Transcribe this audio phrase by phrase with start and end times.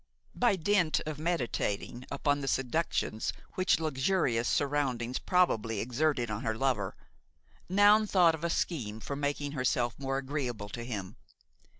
[0.33, 6.95] By dint of meditating upon the seductions which luxurious surroundings probably exerted on her lover,
[7.69, 11.17] Noun thought of a scheme for making herself more agreeable to him.